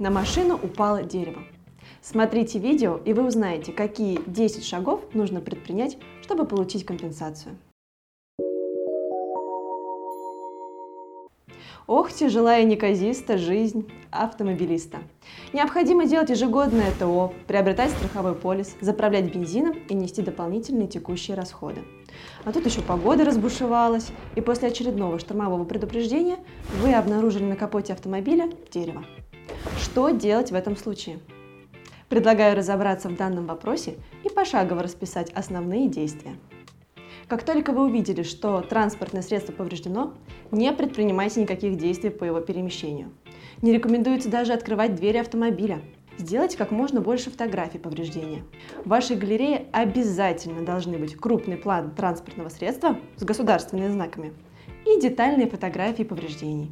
На 0.00 0.08
машину 0.08 0.54
упало 0.54 1.02
дерево. 1.02 1.42
Смотрите 2.00 2.58
видео, 2.58 2.96
и 3.04 3.12
вы 3.12 3.26
узнаете, 3.26 3.70
какие 3.70 4.18
10 4.26 4.64
шагов 4.64 5.02
нужно 5.12 5.42
предпринять, 5.42 5.98
чтобы 6.22 6.46
получить 6.46 6.86
компенсацию. 6.86 7.58
Ох, 11.86 12.10
тяжелая 12.10 12.62
и 12.62 12.64
неказиста 12.64 13.36
жизнь 13.36 13.90
автомобилиста. 14.10 15.00
Необходимо 15.52 16.06
делать 16.06 16.30
ежегодное 16.30 16.92
ТО, 16.98 17.34
приобретать 17.46 17.90
страховой 17.90 18.34
полис, 18.34 18.76
заправлять 18.80 19.30
бензином 19.34 19.74
и 19.86 19.92
нести 19.92 20.22
дополнительные 20.22 20.88
текущие 20.88 21.36
расходы. 21.36 21.82
А 22.46 22.52
тут 22.52 22.64
еще 22.64 22.80
погода 22.80 23.26
разбушевалась, 23.26 24.12
и 24.34 24.40
после 24.40 24.68
очередного 24.68 25.18
штормового 25.18 25.64
предупреждения 25.64 26.38
вы 26.80 26.94
обнаружили 26.94 27.44
на 27.44 27.56
капоте 27.56 27.92
автомобиля 27.92 28.48
дерево. 28.72 29.04
Что 29.90 30.10
делать 30.10 30.52
в 30.52 30.54
этом 30.54 30.76
случае? 30.76 31.18
Предлагаю 32.08 32.56
разобраться 32.56 33.08
в 33.08 33.16
данном 33.16 33.46
вопросе 33.46 33.96
и 34.24 34.28
пошагово 34.28 34.84
расписать 34.84 35.30
основные 35.30 35.88
действия. 35.88 36.36
Как 37.26 37.42
только 37.42 37.72
вы 37.72 37.86
увидели, 37.86 38.22
что 38.22 38.60
транспортное 38.60 39.22
средство 39.22 39.52
повреждено, 39.52 40.14
не 40.52 40.72
предпринимайте 40.72 41.40
никаких 41.40 41.76
действий 41.76 42.10
по 42.10 42.22
его 42.22 42.40
перемещению. 42.40 43.10
Не 43.62 43.72
рекомендуется 43.72 44.28
даже 44.28 44.52
открывать 44.52 44.94
двери 44.94 45.18
автомобиля. 45.18 45.80
Сделайте 46.18 46.56
как 46.56 46.70
можно 46.70 47.00
больше 47.00 47.30
фотографий 47.30 47.78
повреждения. 47.78 48.44
В 48.84 48.90
вашей 48.90 49.16
галерее 49.16 49.66
обязательно 49.72 50.64
должны 50.64 50.98
быть 50.98 51.16
крупный 51.16 51.56
план 51.56 51.96
транспортного 51.96 52.48
средства 52.48 52.96
с 53.16 53.24
государственными 53.24 53.90
знаками 53.90 54.34
и 54.86 55.00
детальные 55.00 55.50
фотографии 55.50 56.04
повреждений. 56.04 56.70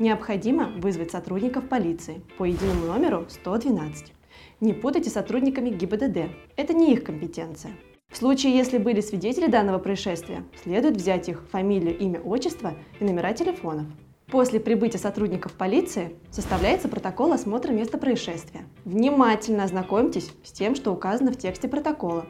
Необходимо 0.00 0.72
вызвать 0.78 1.10
сотрудников 1.10 1.68
полиции 1.68 2.22
по 2.38 2.44
единому 2.44 2.86
номеру 2.86 3.26
112. 3.28 4.14
Не 4.60 4.72
путайте 4.72 5.10
сотрудниками 5.10 5.68
ГИБДД, 5.68 6.30
это 6.56 6.72
не 6.72 6.94
их 6.94 7.04
компетенция. 7.04 7.72
В 8.10 8.16
случае, 8.16 8.56
если 8.56 8.78
были 8.78 9.02
свидетели 9.02 9.46
данного 9.46 9.78
происшествия, 9.78 10.44
следует 10.64 10.96
взять 10.96 11.28
их 11.28 11.42
фамилию, 11.50 11.98
имя, 11.98 12.18
отчество 12.18 12.72
и 12.98 13.04
номера 13.04 13.34
телефонов. 13.34 13.88
После 14.28 14.58
прибытия 14.58 14.96
сотрудников 14.96 15.52
полиции 15.52 16.16
составляется 16.30 16.88
протокол 16.88 17.32
осмотра 17.32 17.72
места 17.72 17.98
происшествия. 17.98 18.62
Внимательно 18.86 19.64
ознакомьтесь 19.64 20.32
с 20.42 20.50
тем, 20.50 20.76
что 20.76 20.92
указано 20.92 21.30
в 21.30 21.36
тексте 21.36 21.68
протокола. 21.68 22.24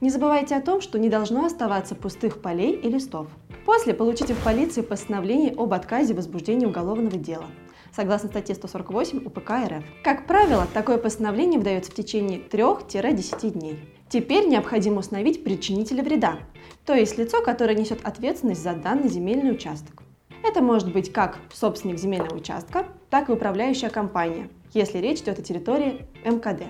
Не 0.00 0.10
забывайте 0.10 0.56
о 0.56 0.60
том, 0.60 0.80
что 0.80 0.98
не 0.98 1.08
должно 1.08 1.44
оставаться 1.44 1.94
пустых 1.94 2.42
полей 2.42 2.72
и 2.72 2.88
листов. 2.88 3.28
После 3.64 3.94
получите 3.94 4.34
в 4.34 4.42
полиции 4.42 4.80
постановление 4.80 5.52
об 5.56 5.72
отказе 5.72 6.14
возбуждения 6.14 6.66
уголовного 6.66 7.16
дела 7.16 7.46
согласно 7.94 8.28
статье 8.28 8.54
148 8.54 9.26
УПК 9.26 9.50
РФ. 9.68 9.84
Как 10.02 10.26
правило, 10.26 10.66
такое 10.72 10.98
постановление 10.98 11.58
выдается 11.58 11.90
в 11.90 11.94
течение 11.94 12.40
3-10 12.40 13.50
дней. 13.50 13.78
Теперь 14.08 14.48
необходимо 14.48 14.98
установить 15.00 15.44
причинителя 15.44 16.02
вреда, 16.02 16.38
то 16.84 16.94
есть 16.94 17.16
лицо, 17.18 17.42
которое 17.42 17.74
несет 17.74 18.04
ответственность 18.04 18.62
за 18.62 18.74
данный 18.74 19.08
земельный 19.08 19.52
участок. 19.52 20.02
Это 20.42 20.60
может 20.60 20.92
быть 20.92 21.12
как 21.12 21.38
собственник 21.52 21.98
земельного 21.98 22.36
участка, 22.36 22.86
так 23.10 23.28
и 23.28 23.32
управляющая 23.32 23.90
компания, 23.90 24.48
если 24.72 24.98
речь 24.98 25.20
идет 25.20 25.38
о 25.38 25.42
территории 25.42 26.06
МКД, 26.24 26.64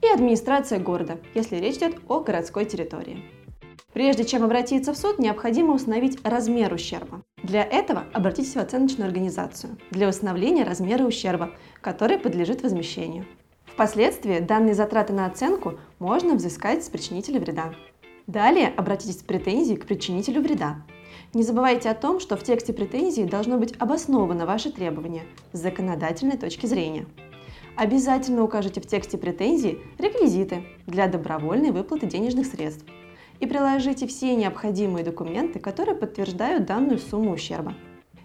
и 0.00 0.06
администрация 0.06 0.78
города, 0.78 1.18
если 1.34 1.56
речь 1.56 1.76
идет 1.76 1.96
о 2.08 2.20
городской 2.20 2.64
территории. 2.64 3.24
Прежде 3.92 4.24
чем 4.24 4.44
обратиться 4.44 4.92
в 4.92 4.96
суд, 4.96 5.18
необходимо 5.18 5.74
установить 5.74 6.18
размер 6.22 6.72
ущерба. 6.72 7.22
Для 7.42 7.64
этого 7.64 8.04
обратитесь 8.12 8.54
в 8.54 8.58
оценочную 8.58 9.08
организацию 9.08 9.78
для 9.90 10.08
установления 10.08 10.62
размера 10.62 11.04
ущерба, 11.04 11.50
который 11.80 12.18
подлежит 12.18 12.62
возмещению. 12.62 13.26
Впоследствии 13.66 14.38
данные 14.38 14.74
затраты 14.74 15.12
на 15.12 15.26
оценку 15.26 15.74
можно 15.98 16.34
взыскать 16.34 16.84
с 16.84 16.88
причинителя 16.88 17.40
вреда. 17.40 17.74
Далее 18.28 18.72
обратитесь 18.76 19.18
с 19.18 19.22
претензией 19.22 19.76
к 19.76 19.86
причинителю 19.86 20.40
вреда. 20.40 20.84
Не 21.34 21.42
забывайте 21.42 21.90
о 21.90 21.94
том, 21.94 22.20
что 22.20 22.36
в 22.36 22.44
тексте 22.44 22.72
претензии 22.72 23.22
должно 23.22 23.58
быть 23.58 23.74
обосновано 23.80 24.46
ваше 24.46 24.70
требование 24.70 25.24
с 25.52 25.58
законодательной 25.58 26.36
точки 26.36 26.66
зрения. 26.66 27.06
Обязательно 27.74 28.44
укажите 28.44 28.80
в 28.80 28.86
тексте 28.86 29.18
претензии 29.18 29.80
реквизиты 29.98 30.64
для 30.86 31.08
добровольной 31.08 31.72
выплаты 31.72 32.06
денежных 32.06 32.46
средств 32.46 32.84
и 33.40 33.46
приложите 33.46 34.06
все 34.06 34.36
необходимые 34.36 35.04
документы, 35.04 35.58
которые 35.58 35.96
подтверждают 35.96 36.66
данную 36.66 36.98
сумму 36.98 37.32
ущерба. 37.32 37.74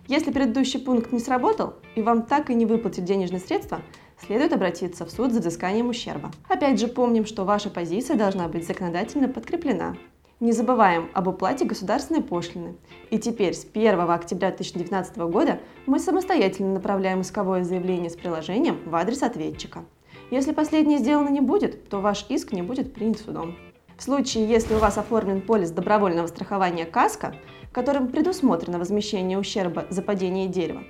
Если 0.07 0.31
предыдущий 0.31 0.79
пункт 0.79 1.11
не 1.11 1.19
сработал 1.19 1.75
и 1.95 2.01
вам 2.01 2.23
так 2.23 2.51
и 2.51 2.53
не 2.53 2.65
выплатят 2.65 3.05
денежные 3.05 3.39
средства, 3.39 3.81
следует 4.19 4.53
обратиться 4.53 5.05
в 5.05 5.11
суд 5.11 5.31
за 5.31 5.39
взысканием 5.39 5.89
ущерба. 5.89 6.31
Опять 6.47 6.79
же 6.79 6.87
помним, 6.87 7.25
что 7.25 7.43
ваша 7.43 7.69
позиция 7.69 8.15
должна 8.15 8.47
быть 8.47 8.67
законодательно 8.67 9.27
подкреплена. 9.27 9.97
Не 10.41 10.51
забываем 10.51 11.09
об 11.13 11.27
уплате 11.27 11.65
государственной 11.65 12.21
пошлины. 12.21 12.75
И 13.09 13.17
теперь 13.17 13.53
с 13.53 13.65
1 13.65 13.99
октября 14.01 14.49
2019 14.49 15.17
года 15.17 15.59
мы 15.85 15.97
самостоятельно 15.97 16.73
направляем 16.73 17.21
исковое 17.21 17.63
заявление 17.63 18.09
с 18.09 18.15
приложением 18.15 18.77
в 18.85 18.93
адрес 18.95 19.23
ответчика. 19.23 19.85
Если 20.29 20.51
последнее 20.51 20.99
сделано 20.99 21.29
не 21.29 21.41
будет, 21.41 21.87
то 21.89 22.01
ваш 22.01 22.25
иск 22.29 22.51
не 22.51 22.61
будет 22.61 22.93
принят 22.93 23.19
судом. 23.19 23.55
В 23.97 24.03
случае, 24.03 24.47
если 24.47 24.73
у 24.73 24.79
вас 24.79 24.97
оформлен 24.97 25.41
полис 25.41 25.71
добровольного 25.71 26.27
страхования 26.27 26.85
КАСКО, 26.85 27.35
которым 27.71 28.09
предусмотрено 28.09 28.77
возмещение 28.77 29.37
ущерба 29.37 29.85
за 29.89 30.01
падение 30.01 30.47
дерева, 30.47 30.83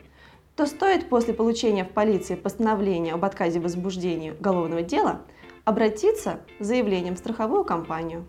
то 0.55 0.65
стоит 0.65 1.09
после 1.09 1.33
получения 1.33 1.83
в 1.83 1.89
полиции 1.89 2.35
постановления 2.35 3.13
об 3.13 3.23
отказе 3.25 3.59
возбуждения 3.59 4.33
уголовного 4.33 4.81
дела 4.81 5.21
обратиться 5.65 6.39
с 6.59 6.65
заявлением 6.65 7.15
в 7.15 7.19
страховую 7.19 7.63
компанию. 7.63 8.25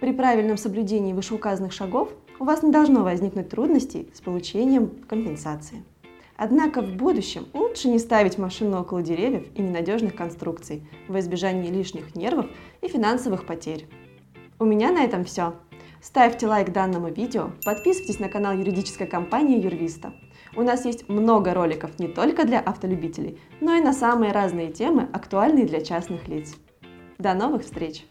При 0.00 0.12
правильном 0.12 0.56
соблюдении 0.56 1.12
вышеуказанных 1.12 1.72
шагов 1.72 2.10
у 2.38 2.44
вас 2.44 2.62
не 2.62 2.70
должно 2.70 3.02
возникнуть 3.02 3.48
трудностей 3.48 4.10
с 4.14 4.20
получением 4.20 4.90
компенсации. 5.08 5.82
Однако 6.36 6.82
в 6.82 6.94
будущем 6.94 7.46
лучше 7.54 7.88
не 7.88 7.98
ставить 7.98 8.38
машину 8.38 8.80
около 8.80 9.02
деревьев 9.02 9.46
и 9.54 9.62
ненадежных 9.62 10.14
конструкций 10.14 10.86
во 11.08 11.20
избежание 11.20 11.72
лишних 11.72 12.14
нервов 12.14 12.46
и 12.82 12.88
финансовых 12.88 13.46
потерь. 13.46 13.86
У 14.58 14.64
меня 14.64 14.92
на 14.92 15.04
этом 15.04 15.24
все. 15.24 15.54
Ставьте 16.02 16.46
лайк 16.46 16.72
данному 16.72 17.08
видео, 17.08 17.50
подписывайтесь 17.64 18.20
на 18.20 18.28
канал 18.28 18.56
юридической 18.56 19.06
компании 19.06 19.60
Юрвиста. 19.60 20.12
У 20.54 20.62
нас 20.62 20.84
есть 20.84 21.08
много 21.08 21.52
роликов 21.52 21.98
не 21.98 22.08
только 22.08 22.46
для 22.46 22.60
автолюбителей, 22.60 23.38
но 23.60 23.74
и 23.74 23.80
на 23.80 23.92
самые 23.92 24.32
разные 24.32 24.70
темы, 24.70 25.08
актуальные 25.12 25.66
для 25.66 25.80
частных 25.80 26.28
лиц. 26.28 26.54
До 27.18 27.34
новых 27.34 27.62
встреч! 27.62 28.04